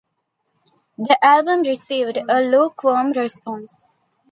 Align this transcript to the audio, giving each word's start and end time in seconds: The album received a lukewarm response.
The 0.97 1.23
album 1.23 1.61
received 1.61 2.17
a 2.27 2.41
lukewarm 2.41 3.11
response. 3.11 4.01